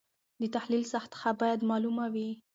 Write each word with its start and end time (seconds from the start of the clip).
د 0.41 0.43
تحلیل 0.55 0.83
سطحه 0.93 1.29
باید 1.41 1.59
معلومه 1.69 2.05
وي. 2.13 2.29